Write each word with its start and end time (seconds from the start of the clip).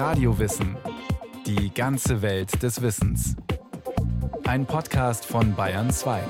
Radiowissen. 0.00 0.78
Die 1.44 1.74
ganze 1.74 2.22
Welt 2.22 2.62
des 2.62 2.80
Wissens. 2.80 3.36
Ein 4.46 4.64
Podcast 4.64 5.26
von 5.26 5.54
Bayern 5.54 5.90
2. 5.90 6.22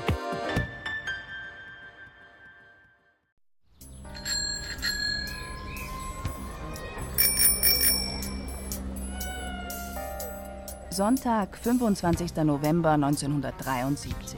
Sonntag, 10.89 11.57
25. 11.57 12.35
November 12.43 12.89
1973. 12.89 14.37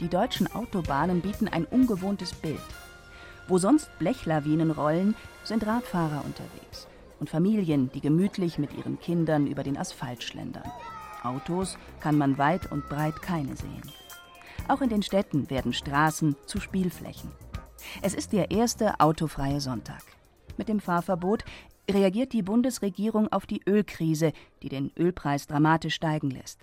Die 0.00 0.08
deutschen 0.08 0.50
Autobahnen 0.54 1.20
bieten 1.20 1.48
ein 1.48 1.66
ungewohntes 1.66 2.32
Bild. 2.32 2.56
Wo 3.46 3.58
sonst 3.58 3.90
Blechlawinen 3.98 4.70
rollen, 4.70 5.14
sind 5.44 5.66
Radfahrer 5.66 6.24
unterwegs 6.24 6.88
und 7.20 7.30
Familien, 7.30 7.90
die 7.92 8.00
gemütlich 8.00 8.58
mit 8.58 8.72
ihren 8.76 8.98
Kindern 9.00 9.46
über 9.46 9.62
den 9.62 9.76
Asphalt 9.76 10.22
schlendern. 10.22 10.70
Autos 11.22 11.78
kann 12.00 12.16
man 12.16 12.38
weit 12.38 12.70
und 12.70 12.88
breit 12.88 13.20
keine 13.22 13.56
sehen. 13.56 13.82
Auch 14.68 14.80
in 14.80 14.88
den 14.88 15.02
Städten 15.02 15.50
werden 15.50 15.72
Straßen 15.72 16.36
zu 16.46 16.60
Spielflächen. 16.60 17.30
Es 18.02 18.14
ist 18.14 18.32
der 18.32 18.50
erste 18.50 19.00
autofreie 19.00 19.60
Sonntag. 19.60 20.02
Mit 20.56 20.68
dem 20.68 20.80
Fahrverbot 20.80 21.44
reagiert 21.90 22.32
die 22.32 22.42
Bundesregierung 22.42 23.32
auf 23.32 23.46
die 23.46 23.62
Ölkrise, 23.66 24.32
die 24.62 24.68
den 24.68 24.92
Ölpreis 24.98 25.46
dramatisch 25.46 25.94
steigen 25.94 26.30
lässt. 26.30 26.60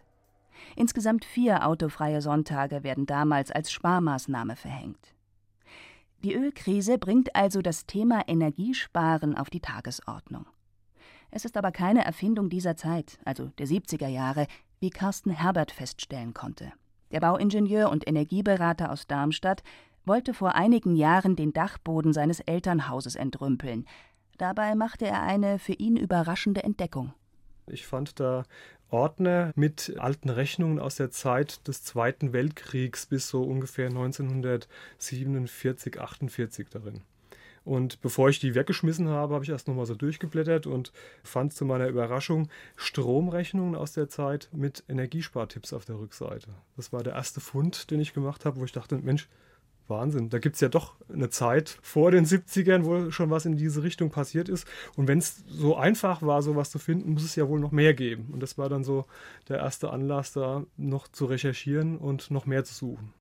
Insgesamt 0.75 1.25
vier 1.25 1.65
autofreie 1.65 2.21
Sonntage 2.21 2.83
werden 2.83 3.05
damals 3.05 3.51
als 3.51 3.71
Sparmaßnahme 3.71 4.55
verhängt. 4.55 5.14
Die 6.25 6.33
Ölkrise 6.33 6.97
bringt 6.97 7.35
also 7.35 7.61
das 7.61 7.85
Thema 7.85 8.27
Energiesparen 8.27 9.37
auf 9.37 9.51
die 9.51 9.59
Tagesordnung. 9.59 10.47
Es 11.29 11.45
ist 11.45 11.55
aber 11.55 11.71
keine 11.71 12.03
Erfindung 12.03 12.49
dieser 12.49 12.75
Zeit, 12.75 13.19
also 13.25 13.51
der 13.59 13.67
70er 13.67 14.07
Jahre, 14.07 14.47
wie 14.79 14.89
Carsten 14.89 15.29
Herbert 15.29 15.71
feststellen 15.71 16.33
konnte. 16.33 16.73
Der 17.11 17.19
Bauingenieur 17.19 17.91
und 17.91 18.07
Energieberater 18.07 18.91
aus 18.91 19.05
Darmstadt 19.05 19.61
wollte 20.03 20.33
vor 20.33 20.55
einigen 20.55 20.95
Jahren 20.95 21.35
den 21.35 21.53
Dachboden 21.53 22.11
seines 22.11 22.39
Elternhauses 22.39 23.15
entrümpeln. 23.15 23.85
Dabei 24.39 24.73
machte 24.73 25.05
er 25.05 25.21
eine 25.21 25.59
für 25.59 25.73
ihn 25.73 25.95
überraschende 25.95 26.63
Entdeckung. 26.63 27.13
Ich 27.67 27.85
fand 27.85 28.19
da 28.19 28.45
Ordner 28.89 29.51
mit 29.55 29.95
alten 29.97 30.29
Rechnungen 30.29 30.79
aus 30.79 30.95
der 30.95 31.11
Zeit 31.11 31.67
des 31.67 31.83
Zweiten 31.83 32.31
Weltkriegs 32.33 33.05
bis 33.07 33.29
so 33.29 33.43
ungefähr 33.43 33.87
1947, 33.87 35.99
48 35.99 36.67
darin. 36.69 37.01
Und 37.65 37.99
bevor 38.01 38.29
ich 38.29 38.39
die 38.39 38.53
weggeschmissen 38.53 39.09
habe, 39.09 39.33
habe 39.33 39.43
ich 39.43 39.49
erst 39.49 39.67
nochmal 39.67 39.87
so 39.87 39.95
durchgeblättert 39.95 40.67
und 40.67 40.93
fand 41.23 41.51
zu 41.51 41.65
meiner 41.65 41.87
Überraschung 41.87 42.47
Stromrechnungen 42.75 43.75
aus 43.75 43.93
der 43.93 44.07
Zeit 44.07 44.49
mit 44.53 44.83
Energiespartipps 44.87 45.73
auf 45.73 45.83
der 45.83 45.97
Rückseite. 45.97 46.49
Das 46.77 46.93
war 46.93 47.01
der 47.01 47.13
erste 47.13 47.41
Fund, 47.41 47.89
den 47.89 47.99
ich 47.99 48.13
gemacht 48.13 48.45
habe, 48.45 48.59
wo 48.59 48.65
ich 48.65 48.71
dachte, 48.71 48.99
Mensch, 48.99 49.27
Wahnsinn. 49.87 50.29
Da 50.29 50.39
gibt 50.39 50.55
es 50.55 50.61
ja 50.61 50.69
doch 50.69 50.95
eine 51.11 51.29
Zeit 51.29 51.77
vor 51.81 52.11
den 52.11 52.25
70ern, 52.25 52.85
wo 52.85 53.11
schon 53.11 53.29
was 53.29 53.45
in 53.45 53.57
diese 53.57 53.83
Richtung 53.83 54.09
passiert 54.09 54.49
ist. 54.49 54.67
Und 54.95 55.07
wenn 55.07 55.19
es 55.19 55.43
so 55.47 55.75
einfach 55.75 56.21
war, 56.21 56.41
sowas 56.41 56.71
zu 56.71 56.79
finden, 56.79 57.13
muss 57.13 57.23
es 57.23 57.35
ja 57.35 57.47
wohl 57.47 57.59
noch 57.59 57.71
mehr 57.71 57.93
geben. 57.93 58.29
Und 58.31 58.41
das 58.41 58.57
war 58.57 58.69
dann 58.69 58.83
so 58.83 59.05
der 59.47 59.57
erste 59.57 59.91
Anlass, 59.91 60.33
da 60.33 60.63
noch 60.77 61.07
zu 61.07 61.25
recherchieren 61.25 61.97
und 61.97 62.31
noch 62.31 62.45
mehr 62.45 62.63
zu 62.63 62.73
suchen. 62.73 63.13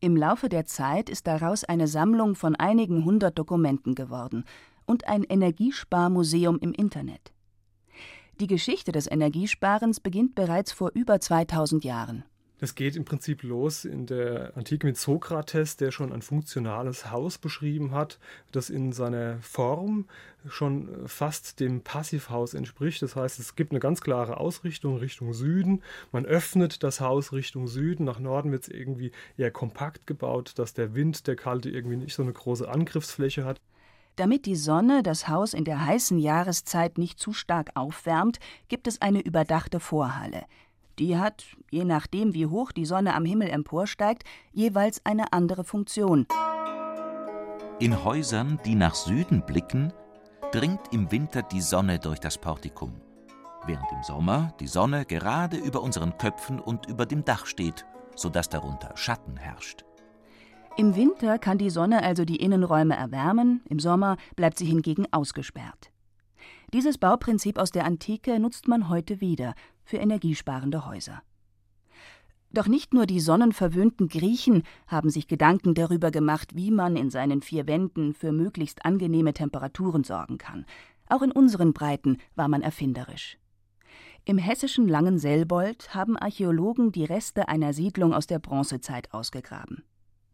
Im 0.00 0.16
Laufe 0.16 0.48
der 0.48 0.64
Zeit 0.64 1.10
ist 1.10 1.26
daraus 1.26 1.62
eine 1.64 1.86
Sammlung 1.86 2.34
von 2.34 2.56
einigen 2.56 3.04
hundert 3.04 3.38
Dokumenten 3.38 3.94
geworden 3.94 4.44
und 4.86 5.06
ein 5.06 5.24
Energiesparmuseum 5.24 6.58
im 6.60 6.72
Internet. 6.72 7.32
Die 8.40 8.46
Geschichte 8.46 8.92
des 8.92 9.10
Energiesparens 9.10 10.00
beginnt 10.00 10.34
bereits 10.34 10.72
vor 10.72 10.90
über 10.94 11.20
2000 11.20 11.84
Jahren. 11.84 12.24
Das 12.60 12.74
geht 12.74 12.94
im 12.94 13.06
Prinzip 13.06 13.42
los 13.42 13.86
in 13.86 14.04
der 14.04 14.54
Antike 14.54 14.86
mit 14.86 14.98
Sokrates, 14.98 15.78
der 15.78 15.90
schon 15.90 16.12
ein 16.12 16.20
funktionales 16.20 17.10
Haus 17.10 17.38
beschrieben 17.38 17.92
hat, 17.92 18.18
das 18.52 18.68
in 18.68 18.92
seiner 18.92 19.38
Form 19.40 20.06
schon 20.46 20.90
fast 21.06 21.58
dem 21.58 21.80
Passivhaus 21.80 22.52
entspricht. 22.52 23.00
Das 23.00 23.16
heißt, 23.16 23.40
es 23.40 23.56
gibt 23.56 23.72
eine 23.72 23.80
ganz 23.80 24.02
klare 24.02 24.36
Ausrichtung 24.36 24.98
Richtung 24.98 25.32
Süden. 25.32 25.82
Man 26.12 26.26
öffnet 26.26 26.82
das 26.82 27.00
Haus 27.00 27.32
Richtung 27.32 27.66
Süden. 27.66 28.04
Nach 28.04 28.18
Norden 28.18 28.52
wird 28.52 28.64
es 28.64 28.68
irgendwie 28.68 29.12
eher 29.38 29.50
kompakt 29.50 30.06
gebaut, 30.06 30.52
dass 30.56 30.74
der 30.74 30.94
Wind, 30.94 31.26
der 31.26 31.36
kalte, 31.36 31.70
irgendwie 31.70 31.96
nicht 31.96 32.14
so 32.14 32.22
eine 32.22 32.32
große 32.34 32.68
Angriffsfläche 32.68 33.46
hat. 33.46 33.58
Damit 34.16 34.44
die 34.44 34.56
Sonne 34.56 35.02
das 35.02 35.28
Haus 35.28 35.54
in 35.54 35.64
der 35.64 35.86
heißen 35.86 36.18
Jahreszeit 36.18 36.98
nicht 36.98 37.18
zu 37.18 37.32
stark 37.32 37.70
aufwärmt, 37.74 38.38
gibt 38.68 38.86
es 38.86 39.00
eine 39.00 39.20
überdachte 39.20 39.80
Vorhalle. 39.80 40.42
Die 40.98 41.18
hat, 41.18 41.44
je 41.70 41.84
nachdem 41.84 42.34
wie 42.34 42.46
hoch 42.46 42.72
die 42.72 42.84
Sonne 42.84 43.14
am 43.14 43.24
Himmel 43.24 43.48
emporsteigt, 43.48 44.24
jeweils 44.52 45.04
eine 45.04 45.32
andere 45.32 45.64
Funktion. 45.64 46.26
In 47.78 48.04
Häusern, 48.04 48.60
die 48.66 48.74
nach 48.74 48.94
Süden 48.94 49.42
blicken, 49.46 49.92
dringt 50.52 50.92
im 50.92 51.10
Winter 51.10 51.42
die 51.42 51.60
Sonne 51.62 51.98
durch 51.98 52.20
das 52.20 52.36
Portikum, 52.36 52.92
während 53.64 53.90
im 53.92 54.02
Sommer 54.02 54.52
die 54.60 54.66
Sonne 54.66 55.06
gerade 55.06 55.56
über 55.56 55.80
unseren 55.80 56.18
Köpfen 56.18 56.60
und 56.60 56.86
über 56.86 57.06
dem 57.06 57.24
Dach 57.24 57.46
steht, 57.46 57.86
sodass 58.16 58.48
darunter 58.48 58.96
Schatten 58.96 59.36
herrscht. 59.36 59.84
Im 60.76 60.96
Winter 60.96 61.38
kann 61.38 61.58
die 61.58 61.70
Sonne 61.70 62.02
also 62.02 62.24
die 62.24 62.36
Innenräume 62.36 62.96
erwärmen, 62.96 63.62
im 63.68 63.78
Sommer 63.78 64.16
bleibt 64.36 64.58
sie 64.58 64.66
hingegen 64.66 65.06
ausgesperrt. 65.12 65.90
Dieses 66.72 66.98
Bauprinzip 66.98 67.58
aus 67.58 67.70
der 67.70 67.84
Antike 67.84 68.38
nutzt 68.38 68.68
man 68.68 68.88
heute 68.88 69.20
wieder 69.20 69.54
für 69.90 69.98
energiesparende 69.98 70.86
Häuser. 70.86 71.20
Doch 72.52 72.68
nicht 72.68 72.94
nur 72.94 73.06
die 73.06 73.20
sonnenverwöhnten 73.20 74.08
Griechen 74.08 74.62
haben 74.86 75.10
sich 75.10 75.26
Gedanken 75.26 75.74
darüber 75.74 76.10
gemacht, 76.10 76.54
wie 76.54 76.70
man 76.70 76.96
in 76.96 77.10
seinen 77.10 77.42
vier 77.42 77.66
Wänden 77.66 78.14
für 78.14 78.32
möglichst 78.32 78.84
angenehme 78.84 79.34
Temperaturen 79.34 80.04
sorgen 80.04 80.38
kann. 80.38 80.64
Auch 81.08 81.22
in 81.22 81.32
unseren 81.32 81.72
Breiten 81.72 82.18
war 82.36 82.48
man 82.48 82.62
erfinderisch. 82.62 83.36
Im 84.24 84.38
hessischen 84.38 84.86
Langenselbold 84.88 85.92
haben 85.94 86.16
Archäologen 86.16 86.92
die 86.92 87.04
Reste 87.04 87.48
einer 87.48 87.72
Siedlung 87.72 88.14
aus 88.14 88.26
der 88.26 88.38
Bronzezeit 88.38 89.12
ausgegraben. 89.12 89.82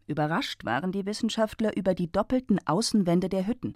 Überrascht 0.05 0.65
waren 0.65 0.91
die 0.91 1.05
Wissenschaftler 1.05 1.75
über 1.75 1.95
die 1.95 2.11
doppelten 2.11 2.59
Außenwände 2.65 3.27
der 3.27 3.47
Hütten. 3.47 3.75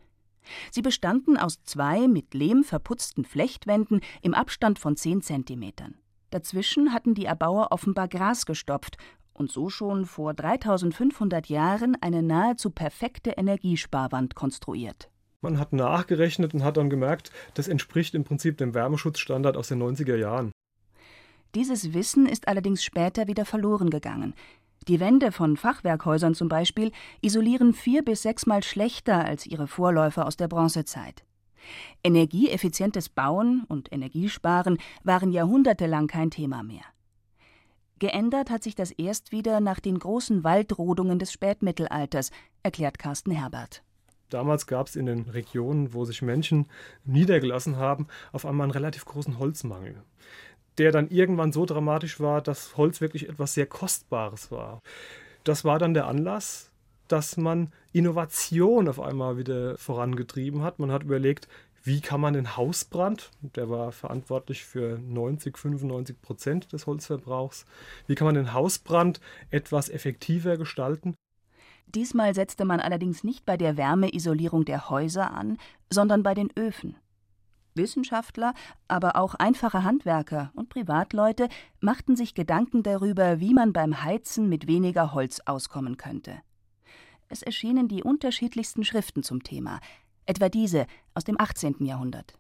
Sie 0.72 0.82
bestanden 0.82 1.38
aus 1.38 1.64
zwei 1.64 2.08
mit 2.08 2.34
Lehm 2.34 2.64
verputzten 2.64 3.26
Flechtwänden 3.26 4.02
im 4.22 4.34
Abstand 4.34 4.80
von 4.80 4.98
zehn 4.98 5.22
Zentimetern. 5.22 5.96
Dazwischen 6.30 6.94
hatten 6.94 7.14
die 7.14 7.26
Erbauer 7.26 7.72
offenbar 7.72 8.08
Gras 8.08 8.46
gestopft 8.46 8.98
und 9.34 9.52
so 9.52 9.70
schon 9.70 10.06
vor 10.06 10.34
3500 10.34 11.48
Jahren 11.48 11.98
eine 12.02 12.24
nahezu 12.24 12.70
perfekte 12.70 13.32
Energiesparwand 13.32 14.36
konstruiert. 14.36 15.10
Man 15.42 15.58
hat 15.58 15.74
nachgerechnet 15.74 16.54
und 16.54 16.64
hat 16.64 16.78
dann 16.78 16.90
gemerkt, 16.90 17.32
das 17.56 17.68
entspricht 17.68 18.14
im 18.14 18.24
Prinzip 18.24 18.58
dem 18.58 18.74
Wärmeschutzstandard 18.74 19.58
aus 19.58 19.70
den 19.70 19.82
90er 19.82 20.16
Jahren. 20.16 20.52
Dieses 21.56 21.94
Wissen 21.94 22.28
ist 22.28 22.48
allerdings 22.48 22.84
später 22.84 23.28
wieder 23.28 23.44
verloren 23.44 23.90
gegangen. 23.90 24.34
Die 24.88 25.00
Wände 25.00 25.32
von 25.32 25.58
Fachwerkhäusern 25.58 26.34
zum 26.34 26.50
Beispiel 26.50 26.92
isolieren 27.22 27.74
vier 27.74 28.04
bis 28.04 28.24
sechsmal 28.24 28.64
schlechter 28.64 29.24
als 29.24 29.46
ihre 29.46 29.68
Vorläufer 29.68 30.26
aus 30.26 30.38
der 30.38 30.48
Bronzezeit. 30.48 31.24
Energieeffizientes 32.04 33.10
Bauen 33.10 33.64
und 33.68 33.92
Energiesparen 33.92 34.80
waren 35.04 35.32
jahrhundertelang 35.32 36.08
kein 36.08 36.32
Thema 36.32 36.64
mehr. 36.64 36.84
Geändert 38.00 38.50
hat 38.50 38.64
sich 38.64 38.74
das 38.74 38.90
erst 38.90 39.32
wieder 39.32 39.60
nach 39.60 39.80
den 39.80 40.00
großen 40.00 40.44
Waldrodungen 40.44 41.20
des 41.20 41.32
Spätmittelalters, 41.32 42.32
erklärt 42.64 42.98
Carsten 42.98 43.30
Herbert. 43.30 43.84
Damals 44.30 44.66
gab 44.66 44.88
es 44.88 44.96
in 44.96 45.06
den 45.06 45.30
Regionen, 45.30 45.94
wo 45.94 46.06
sich 46.06 46.24
Menschen 46.24 46.66
niedergelassen 47.04 47.76
haben, 47.76 48.08
auf 48.32 48.48
einmal 48.48 48.66
einen 48.66 48.72
relativ 48.72 49.06
großen 49.06 49.38
Holzmangel 49.38 50.02
der 50.82 50.92
dann 50.92 51.10
irgendwann 51.10 51.52
so 51.52 51.68
dramatisch 51.68 52.20
war, 52.20 52.42
dass 52.42 52.76
Holz 52.76 53.02
wirklich 53.02 53.30
etwas 53.30 53.54
sehr 53.54 53.68
Kostbares 53.68 54.50
war. 54.50 54.82
Das 55.44 55.64
war 55.64 55.78
dann 55.78 55.94
der 55.94 56.08
Anlass, 56.08 56.72
dass 57.08 57.38
man 57.38 57.72
Innovation 57.94 58.88
auf 58.88 59.00
einmal 59.00 59.38
wieder 59.38 59.78
vorangetrieben 59.78 60.64
hat. 60.64 60.80
Man 60.80 60.92
hat 60.92 61.04
überlegt, 61.04 61.48
wie 61.84 62.02
kann 62.02 62.20
man 62.20 62.34
den 62.34 62.58
Hausbrand, 62.58 63.30
der 63.42 63.70
war 63.70 63.92
verantwortlich 63.92 64.66
für 64.66 64.98
90, 64.98 65.56
95 65.56 66.20
Prozent 66.20 66.74
des 66.74 66.88
Holzverbrauchs, 66.88 67.68
wie 68.08 68.16
kann 68.16 68.26
man 68.26 68.36
den 68.36 68.54
Hausbrand 68.54 69.22
etwas 69.52 69.88
effektiver 69.88 70.58
gestalten? 70.58 71.14
Diesmal 71.94 72.34
setzte 72.34 72.66
man 72.66 72.80
allerdings 72.80 73.24
nicht 73.24 73.46
bei 73.46 73.56
der 73.56 73.78
Wärmeisolierung 73.78 74.66
der 74.66 74.90
Häuser 74.90 75.32
an, 75.32 75.60
sondern 75.92 76.24
bei 76.24 76.34
den 76.34 76.50
Öfen. 76.58 76.96
Wissenschaftler, 77.76 78.54
aber 78.88 79.16
auch 79.16 79.36
einfache 79.36 79.84
Handwerker 79.84 80.52
und 80.56 80.70
Privatleute 80.70 81.50
machten 81.80 82.16
sich 82.16 82.34
Gedanken 82.34 82.84
darüber, 82.84 83.40
wie 83.40 83.54
man 83.54 83.74
beim 83.74 84.04
Heizen 84.04 84.50
mit 84.50 84.68
weniger 84.68 85.14
Holz 85.14 85.42
auskommen 85.46 85.98
könnte. 85.98 86.42
Es 87.30 87.42
erschienen 87.42 87.88
die 87.88 88.04
unterschiedlichsten 88.04 88.84
Schriften 88.84 89.24
zum 89.24 89.44
Thema, 89.44 89.80
etwa 90.26 90.50
diese 90.50 90.86
aus 91.14 91.24
dem 91.24 91.40
18. 91.40 91.86
Jahrhundert. 91.86 92.34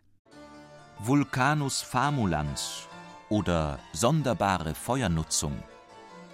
Vulcanus 0.99 1.81
famulans 1.81 2.87
oder 3.29 3.79
sonderbare 3.93 4.75
Feuernutzung, 4.75 5.53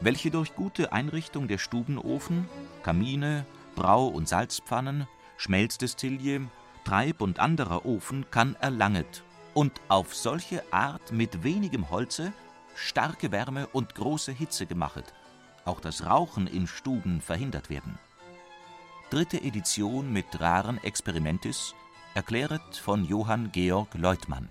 welche 0.01 0.31
durch 0.31 0.55
gute 0.55 0.91
Einrichtung 0.91 1.47
der 1.47 1.57
Stubenofen, 1.57 2.49
Kamine, 2.83 3.45
Brau- 3.75 4.07
und 4.07 4.27
Salzpfannen, 4.27 5.07
Schmelzdestillie, 5.37 6.47
Treib- 6.87 7.19
und 7.19 7.39
anderer 7.41 7.85
Ofen 7.85 8.31
kann 8.31 8.55
erlanget 8.61 9.21
und 9.53 9.73
auf 9.89 10.15
solche 10.15 10.63
Art 10.71 11.11
mit 11.11 11.43
wenigem 11.43 11.89
Holze 11.89 12.31
starke 12.77 13.33
Wärme 13.33 13.67
und 13.73 13.93
große 13.93 14.31
Hitze 14.31 14.65
gemachet, 14.65 15.13
auch 15.65 15.81
das 15.81 16.05
Rauchen 16.05 16.47
in 16.47 16.65
Stuben 16.65 17.19
verhindert 17.19 17.69
werden. 17.69 17.99
Dritte 19.09 19.35
Edition 19.35 20.13
mit 20.13 20.27
raren 20.39 20.81
Experimentis, 20.81 21.75
erkläret 22.15 22.77
von 22.77 23.03
Johann 23.03 23.51
Georg 23.51 23.93
Leutmann. 23.95 24.47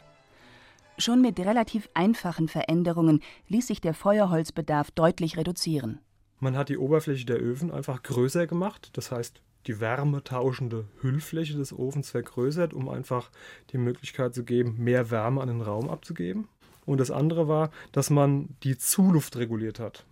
Schon 0.98 1.22
mit 1.22 1.40
relativ 1.40 1.88
einfachen 1.94 2.48
Veränderungen 2.48 3.22
ließ 3.48 3.66
sich 3.66 3.80
der 3.80 3.94
Feuerholzbedarf 3.94 4.90
deutlich 4.90 5.38
reduzieren. 5.38 6.00
Man 6.38 6.54
hat 6.54 6.68
die 6.68 6.76
Oberfläche 6.76 7.24
der 7.24 7.40
Öfen 7.40 7.70
einfach 7.70 8.02
größer 8.02 8.46
gemacht, 8.46 8.90
das 8.92 9.10
heißt 9.10 9.40
die 9.66 9.80
wärmetauschende 9.80 10.86
Hüllfläche 11.00 11.56
des 11.56 11.72
Ofens 11.72 12.10
vergrößert, 12.10 12.74
um 12.74 12.88
einfach 12.88 13.30
die 13.70 13.78
Möglichkeit 13.78 14.34
zu 14.34 14.44
geben, 14.44 14.76
mehr 14.78 15.10
Wärme 15.10 15.40
an 15.40 15.48
den 15.48 15.62
Raum 15.62 15.88
abzugeben. 15.88 16.48
Und 16.84 16.98
das 16.98 17.10
andere 17.10 17.48
war, 17.48 17.70
dass 17.92 18.10
man 18.10 18.50
die 18.62 18.78
Zuluft 18.78 19.36
reguliert 19.36 19.80
hat. 19.80 20.04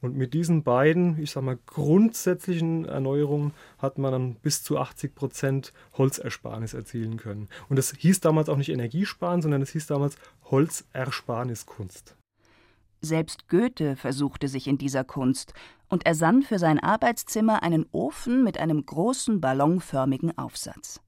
Und 0.00 0.16
mit 0.16 0.34
diesen 0.34 0.64
beiden, 0.64 1.22
ich 1.22 1.30
sag 1.30 1.44
mal, 1.44 1.58
grundsätzlichen 1.66 2.86
Erneuerungen 2.86 3.52
hat 3.78 3.98
man 3.98 4.10
dann 4.10 4.34
bis 4.34 4.64
zu 4.64 4.76
80 4.76 5.14
Prozent 5.14 5.72
Holzersparnis 5.96 6.74
erzielen 6.74 7.18
können. 7.18 7.48
Und 7.68 7.76
das 7.76 7.92
hieß 7.92 8.18
damals 8.18 8.48
auch 8.48 8.56
nicht 8.56 8.70
Energiesparen, 8.70 9.42
sondern 9.42 9.62
es 9.62 9.70
hieß 9.70 9.86
damals 9.86 10.16
Holzersparniskunst. 10.50 12.16
Selbst 13.00 13.48
Goethe 13.48 13.94
versuchte 13.94 14.48
sich 14.48 14.66
in 14.66 14.78
dieser 14.78 15.04
Kunst 15.04 15.54
und 15.92 16.06
ersann 16.06 16.42
für 16.42 16.58
sein 16.58 16.78
Arbeitszimmer 16.78 17.62
einen 17.62 17.84
Ofen 17.92 18.42
mit 18.42 18.58
einem 18.58 18.86
großen 18.86 19.42
ballonförmigen 19.42 20.38
Aufsatz. 20.38 21.02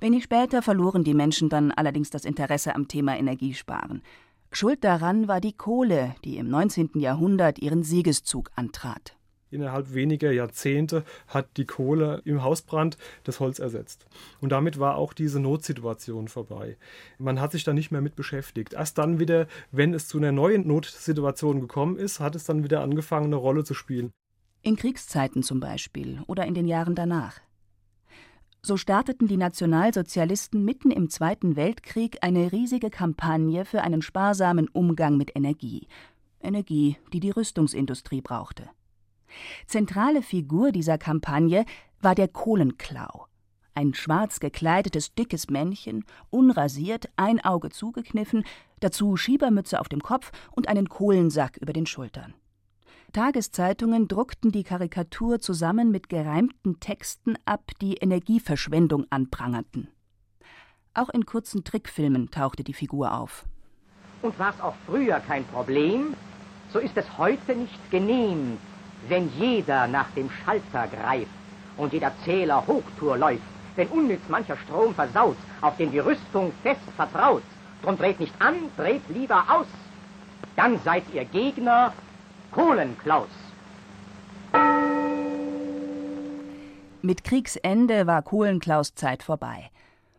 Wenig 0.00 0.24
später 0.24 0.60
verloren 0.60 1.02
die 1.02 1.14
Menschen 1.14 1.48
dann 1.48 1.72
allerdings 1.72 2.10
das 2.10 2.26
Interesse 2.26 2.74
am 2.74 2.88
Thema 2.88 3.16
Energiesparen. 3.16 4.02
Schuld 4.52 4.84
daran 4.84 5.28
war 5.28 5.40
die 5.40 5.54
Kohle, 5.54 6.14
die 6.26 6.36
im 6.36 6.50
19. 6.50 6.90
Jahrhundert 6.96 7.58
ihren 7.58 7.82
Siegeszug 7.82 8.50
antrat. 8.54 9.16
Innerhalb 9.50 9.94
weniger 9.94 10.30
Jahrzehnte 10.30 11.04
hat 11.26 11.56
die 11.56 11.64
Kohle 11.64 12.22
im 12.24 12.44
Hausbrand 12.44 12.96
das 13.24 13.40
Holz 13.40 13.58
ersetzt. 13.58 14.06
Und 14.40 14.52
damit 14.52 14.78
war 14.78 14.96
auch 14.96 15.12
diese 15.12 15.40
Notsituation 15.40 16.28
vorbei. 16.28 16.76
Man 17.18 17.40
hat 17.40 17.50
sich 17.50 17.64
da 17.64 17.72
nicht 17.72 17.90
mehr 17.90 18.00
mit 18.00 18.14
beschäftigt. 18.14 18.74
Erst 18.74 18.98
dann 18.98 19.18
wieder, 19.18 19.48
wenn 19.72 19.92
es 19.92 20.06
zu 20.06 20.18
einer 20.18 20.30
neuen 20.30 20.68
Notsituation 20.68 21.60
gekommen 21.60 21.96
ist, 21.96 22.20
hat 22.20 22.36
es 22.36 22.44
dann 22.44 22.62
wieder 22.62 22.80
angefangen, 22.80 23.26
eine 23.26 23.36
Rolle 23.36 23.64
zu 23.64 23.74
spielen. 23.74 24.12
In 24.62 24.76
Kriegszeiten 24.76 25.42
zum 25.42 25.58
Beispiel 25.58 26.22
oder 26.28 26.46
in 26.46 26.54
den 26.54 26.68
Jahren 26.68 26.94
danach. 26.94 27.40
So 28.62 28.76
starteten 28.76 29.26
die 29.26 29.38
Nationalsozialisten 29.38 30.64
mitten 30.64 30.90
im 30.90 31.08
Zweiten 31.08 31.56
Weltkrieg 31.56 32.18
eine 32.20 32.52
riesige 32.52 32.90
Kampagne 32.90 33.64
für 33.64 33.82
einen 33.82 34.02
sparsamen 34.02 34.68
Umgang 34.68 35.16
mit 35.16 35.34
Energie. 35.34 35.88
Energie, 36.42 36.98
die 37.12 37.20
die 37.20 37.30
Rüstungsindustrie 37.30 38.20
brauchte. 38.20 38.68
Zentrale 39.66 40.22
Figur 40.22 40.72
dieser 40.72 40.98
Kampagne 40.98 41.64
war 42.00 42.14
der 42.14 42.28
Kohlenklau. 42.28 43.26
Ein 43.74 43.94
schwarz 43.94 44.40
gekleidetes, 44.40 45.14
dickes 45.14 45.48
Männchen, 45.48 46.04
unrasiert, 46.30 47.08
ein 47.16 47.40
Auge 47.40 47.70
zugekniffen, 47.70 48.44
dazu 48.80 49.16
Schiebermütze 49.16 49.80
auf 49.80 49.88
dem 49.88 50.00
Kopf 50.00 50.32
und 50.50 50.68
einen 50.68 50.88
Kohlensack 50.88 51.56
über 51.58 51.72
den 51.72 51.86
Schultern. 51.86 52.34
Tageszeitungen 53.12 54.06
druckten 54.06 54.52
die 54.52 54.62
Karikatur 54.62 55.40
zusammen 55.40 55.90
mit 55.90 56.08
gereimten 56.08 56.78
Texten 56.78 57.36
ab, 57.44 57.70
die 57.80 57.94
Energieverschwendung 57.94 59.06
anprangerten. 59.10 59.88
Auch 60.94 61.08
in 61.08 61.24
kurzen 61.24 61.64
Trickfilmen 61.64 62.30
tauchte 62.30 62.62
die 62.62 62.74
Figur 62.74 63.14
auf. 63.14 63.46
Und 64.22 64.38
war 64.38 64.50
es 64.50 64.60
auch 64.60 64.74
früher 64.86 65.18
kein 65.20 65.44
Problem, 65.46 66.14
so 66.72 66.78
ist 66.78 66.96
es 66.96 67.18
heute 67.18 67.56
nicht 67.56 67.90
genehm, 67.90 68.58
wenn 69.08 69.30
jeder 69.38 69.86
nach 69.86 70.10
dem 70.10 70.30
Schalter 70.30 70.88
greift 70.88 71.30
und 71.76 71.92
jeder 71.92 72.12
Zähler 72.24 72.66
Hochtour 72.66 73.16
läuft, 73.16 73.42
wenn 73.76 73.88
unnütz 73.88 74.28
mancher 74.28 74.56
Strom 74.56 74.94
versaut, 74.94 75.36
auf 75.60 75.76
den 75.76 75.90
die 75.90 75.98
Rüstung 75.98 76.52
fest 76.62 76.80
vertraut. 76.96 77.42
Drum 77.82 77.96
dreht 77.96 78.20
nicht 78.20 78.34
an, 78.40 78.54
dreht 78.76 79.08
lieber 79.08 79.44
aus. 79.48 79.66
Dann 80.56 80.78
seid 80.84 81.04
ihr 81.14 81.24
Gegner 81.24 81.92
Kohlenklaus. 82.50 83.28
Mit 87.02 87.24
Kriegsende 87.24 88.06
war 88.06 88.22
Kohlenklaus 88.22 88.94
Zeit 88.94 89.22
vorbei. 89.22 89.70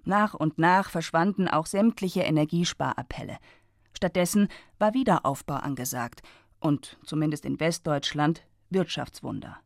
Nach 0.03 0.33
und 0.33 0.57
nach 0.57 0.89
verschwanden 0.89 1.47
auch 1.47 1.67
sämtliche 1.67 2.21
Energiesparappelle. 2.21 3.37
Stattdessen 3.93 4.47
war 4.79 4.95
Wiederaufbau 4.95 5.55
angesagt 5.55 6.23
und, 6.59 6.97
zumindest 7.05 7.45
in 7.45 7.59
Westdeutschland, 7.59 8.41
Wirtschaftswunder. 8.71 9.57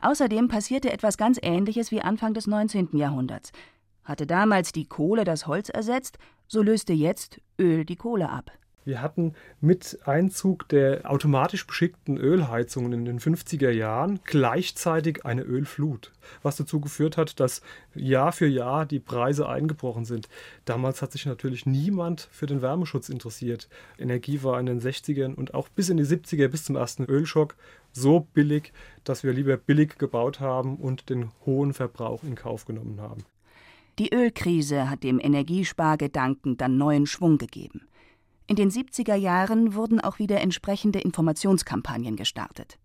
Außerdem 0.00 0.48
passierte 0.48 0.92
etwas 0.92 1.16
ganz 1.16 1.38
Ähnliches 1.42 1.90
wie 1.90 2.00
Anfang 2.00 2.34
des 2.34 2.46
19. 2.46 2.96
Jahrhunderts. 2.96 3.52
Hatte 4.04 4.26
damals 4.26 4.72
die 4.72 4.86
Kohle 4.86 5.24
das 5.24 5.46
Holz 5.46 5.68
ersetzt, 5.68 6.18
so 6.46 6.62
löste 6.62 6.92
jetzt 6.92 7.40
Öl 7.58 7.84
die 7.84 7.96
Kohle 7.96 8.30
ab. 8.30 8.52
Wir 8.86 9.02
hatten 9.02 9.34
mit 9.60 9.98
Einzug 10.04 10.68
der 10.68 11.10
automatisch 11.10 11.66
beschickten 11.66 12.18
Ölheizungen 12.18 12.92
in 12.92 13.04
den 13.04 13.18
50er 13.18 13.70
Jahren 13.70 14.20
gleichzeitig 14.22 15.26
eine 15.26 15.42
Ölflut, 15.42 16.12
was 16.44 16.54
dazu 16.54 16.80
geführt 16.80 17.16
hat, 17.16 17.40
dass 17.40 17.62
Jahr 17.96 18.30
für 18.30 18.46
Jahr 18.46 18.86
die 18.86 19.00
Preise 19.00 19.48
eingebrochen 19.48 20.04
sind. 20.04 20.28
Damals 20.66 21.02
hat 21.02 21.10
sich 21.10 21.26
natürlich 21.26 21.66
niemand 21.66 22.28
für 22.30 22.46
den 22.46 22.62
Wärmeschutz 22.62 23.08
interessiert. 23.08 23.68
Energie 23.98 24.44
war 24.44 24.60
in 24.60 24.66
den 24.66 24.80
60ern 24.80 25.34
und 25.34 25.52
auch 25.52 25.68
bis 25.68 25.88
in 25.88 25.96
die 25.96 26.04
70er, 26.04 26.46
bis 26.46 26.62
zum 26.62 26.76
ersten 26.76 27.06
Ölschock, 27.06 27.56
so 27.90 28.20
billig, 28.20 28.72
dass 29.02 29.24
wir 29.24 29.32
lieber 29.32 29.56
billig 29.56 29.98
gebaut 29.98 30.38
haben 30.38 30.76
und 30.76 31.10
den 31.10 31.32
hohen 31.44 31.74
Verbrauch 31.74 32.22
in 32.22 32.36
Kauf 32.36 32.66
genommen 32.66 33.00
haben. 33.00 33.24
Die 33.98 34.14
Ölkrise 34.14 34.88
hat 34.88 35.02
dem 35.02 35.18
Energiespargedanken 35.18 36.56
dann 36.56 36.76
neuen 36.76 37.06
Schwung 37.08 37.38
gegeben. 37.38 37.88
In 38.46 38.56
den 38.56 38.70
70er 38.70 39.16
Jahren 39.16 39.74
wurden 39.74 40.00
auch 40.00 40.18
wieder 40.18 40.40
entsprechende 40.40 41.00
Informationskampagnen 41.00 42.16
gestartet. 42.16 42.78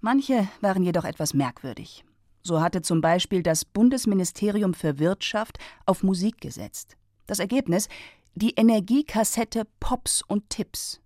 Manche 0.00 0.48
waren 0.60 0.84
jedoch 0.84 1.04
etwas 1.04 1.34
merkwürdig. 1.34 2.04
So 2.42 2.60
hatte 2.60 2.82
zum 2.82 3.00
Beispiel 3.00 3.42
das 3.42 3.64
Bundesministerium 3.64 4.74
für 4.74 5.00
Wirtschaft 5.00 5.58
auf 5.84 6.04
Musik 6.04 6.40
gesetzt. 6.40 6.96
Das 7.26 7.40
Ergebnis 7.40 7.88
die 8.36 8.52
Energiekassette 8.54 9.66
Pops 9.80 10.22
und 10.22 10.50
Tipps. 10.50 11.00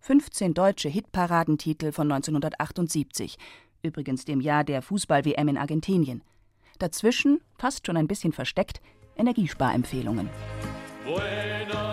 15 0.00 0.54
deutsche 0.54 0.88
Hitparadentitel 0.88 1.92
von 1.92 2.10
1978, 2.10 3.36
übrigens 3.82 4.24
dem 4.24 4.40
Jahr 4.40 4.64
der 4.64 4.80
Fußball-WM 4.80 5.48
in 5.48 5.58
Argentinien. 5.58 6.24
Dazwischen, 6.78 7.40
fast 7.58 7.86
schon 7.86 7.98
ein 7.98 8.08
bisschen 8.08 8.32
versteckt, 8.32 8.80
Energiesparempfehlungen. 9.16 10.30
Buenos 11.04 11.91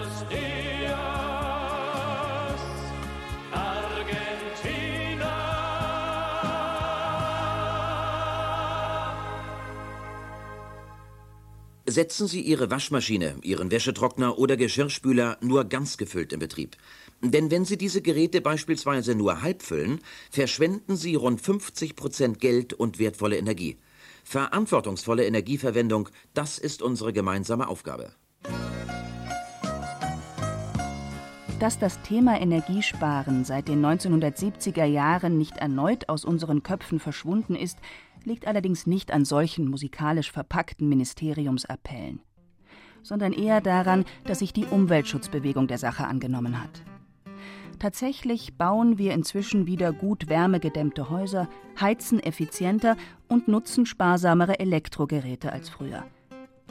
Setzen 11.91 12.27
Sie 12.27 12.41
Ihre 12.41 12.69
Waschmaschine, 12.69 13.38
Ihren 13.41 13.72
Wäschetrockner 13.72 14.38
oder 14.38 14.58
Geschirrspüler 14.58 15.38
nur 15.41 15.65
ganz 15.65 15.98
gefüllt 15.98 16.34
in 16.34 16.39
Betrieb. 16.39 16.77
Denn 17.22 17.50
wenn 17.50 17.65
Sie 17.65 17.77
diese 17.77 18.03
Geräte 18.03 18.41
beispielsweise 18.41 19.15
nur 19.15 19.41
halb 19.41 19.63
füllen, 19.63 20.00
verschwenden 20.29 20.96
Sie 20.96 21.15
rund 21.15 21.41
50 21.41 21.96
Prozent 21.96 22.39
Geld 22.39 22.74
und 22.74 23.00
wertvolle 23.00 23.38
Energie. 23.38 23.79
Verantwortungsvolle 24.24 25.25
Energieverwendung, 25.25 26.10
das 26.36 26.60
ist 26.60 26.84
unsere 26.84 27.12
gemeinsame 27.12 27.67
Aufgabe. 27.67 28.12
Dass 31.60 31.79
das 31.79 32.00
Thema 32.03 32.39
Energiesparen 32.39 33.43
seit 33.43 33.67
den 33.67 33.84
1970er 33.84 34.86
Jahren 34.86 35.38
nicht 35.38 35.58
erneut 35.58 36.08
aus 36.08 36.24
unseren 36.24 36.63
Köpfen 36.63 37.00
verschwunden 37.00 37.55
ist, 37.55 37.79
liegt 38.24 38.48
allerdings 38.48 38.88
nicht 38.88 39.12
an 39.12 39.26
solchen 39.26 39.68
musikalisch 39.70 40.32
verpackten 40.32 40.90
Ministeriumsappellen, 40.90 42.22
sondern 43.02 43.34
eher 43.34 43.62
daran, 43.62 44.06
dass 44.26 44.40
sich 44.40 44.54
die 44.54 44.66
Umweltschutzbewegung 44.66 45.68
der 45.68 45.78
Sache 45.78 46.06
angenommen 46.06 46.62
hat. 46.62 46.84
Tatsächlich 47.80 48.58
bauen 48.58 48.98
wir 48.98 49.14
inzwischen 49.14 49.66
wieder 49.66 49.94
gut 49.94 50.28
wärmegedämmte 50.28 51.10
Häuser, 51.10 51.48
heizen 51.80 52.20
effizienter 52.20 52.98
und 53.30 53.48
nutzen 53.48 53.86
sparsamere 53.86 54.60
Elektrogeräte 54.60 55.54
als 55.54 55.70
früher. 55.70 56.04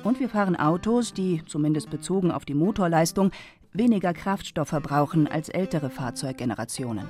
Und 0.04 0.20
wir 0.20 0.28
fahren 0.28 0.54
Autos, 0.54 1.14
die, 1.14 1.42
zumindest 1.46 1.88
bezogen 1.88 2.30
auf 2.30 2.44
die 2.44 2.54
Motorleistung, 2.54 3.30
weniger 3.72 4.12
Kraftstoff 4.12 4.68
verbrauchen 4.68 5.26
als 5.26 5.48
ältere 5.48 5.88
Fahrzeuggenerationen. 5.88 7.06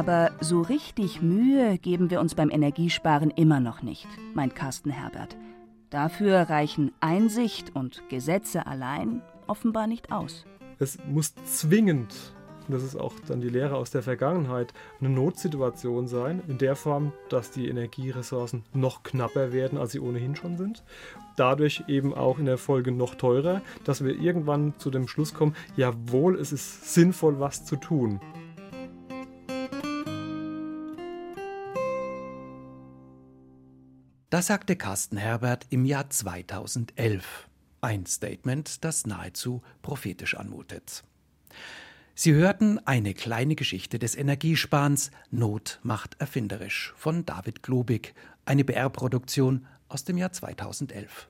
Aber 0.00 0.30
so 0.40 0.62
richtig 0.62 1.20
Mühe 1.20 1.76
geben 1.76 2.08
wir 2.08 2.20
uns 2.20 2.34
beim 2.34 2.48
Energiesparen 2.48 3.28
immer 3.28 3.60
noch 3.60 3.82
nicht, 3.82 4.08
meint 4.32 4.54
Carsten 4.54 4.88
Herbert. 4.88 5.36
Dafür 5.90 6.38
reichen 6.48 6.92
Einsicht 7.00 7.76
und 7.76 8.02
Gesetze 8.08 8.66
allein 8.66 9.20
offenbar 9.46 9.86
nicht 9.86 10.10
aus. 10.10 10.46
Es 10.78 10.96
muss 11.06 11.34
zwingend, 11.44 12.14
das 12.68 12.82
ist 12.82 12.96
auch 12.96 13.12
dann 13.28 13.42
die 13.42 13.50
Lehre 13.50 13.76
aus 13.76 13.90
der 13.90 14.02
Vergangenheit, 14.02 14.72
eine 15.00 15.10
Notsituation 15.10 16.08
sein, 16.08 16.42
in 16.48 16.56
der 16.56 16.76
Form, 16.76 17.12
dass 17.28 17.50
die 17.50 17.68
Energieressourcen 17.68 18.64
noch 18.72 19.02
knapper 19.02 19.52
werden, 19.52 19.76
als 19.76 19.92
sie 19.92 20.00
ohnehin 20.00 20.34
schon 20.34 20.56
sind. 20.56 20.82
Dadurch 21.36 21.84
eben 21.88 22.14
auch 22.14 22.38
in 22.38 22.46
der 22.46 22.56
Folge 22.56 22.90
noch 22.90 23.16
teurer, 23.16 23.60
dass 23.84 24.02
wir 24.02 24.18
irgendwann 24.18 24.72
zu 24.78 24.90
dem 24.90 25.08
Schluss 25.08 25.34
kommen, 25.34 25.54
jawohl, 25.76 26.38
es 26.38 26.52
ist 26.52 26.94
sinnvoll, 26.94 27.38
was 27.38 27.66
zu 27.66 27.76
tun. 27.76 28.18
Das 34.30 34.46
sagte 34.46 34.76
Carsten 34.76 35.16
Herbert 35.16 35.66
im 35.70 35.84
Jahr 35.84 36.08
2011. 36.08 37.48
Ein 37.80 38.06
Statement, 38.06 38.84
das 38.84 39.04
nahezu 39.04 39.60
prophetisch 39.82 40.36
anmutet. 40.36 41.02
Sie 42.14 42.32
hörten 42.34 42.78
eine 42.86 43.12
kleine 43.12 43.56
Geschichte 43.56 43.98
des 43.98 44.14
Energiesparens 44.14 45.10
Not 45.32 45.80
macht 45.82 46.20
erfinderisch 46.20 46.94
von 46.96 47.26
David 47.26 47.64
Globig, 47.64 48.14
eine 48.44 48.62
BR-Produktion 48.64 49.66
aus 49.88 50.04
dem 50.04 50.16
Jahr 50.16 50.30
2011. 50.30 51.10